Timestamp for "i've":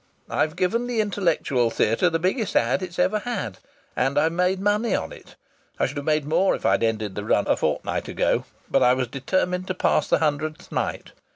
0.31-0.55, 4.17-4.31